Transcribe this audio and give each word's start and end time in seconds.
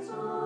It's 0.00 0.37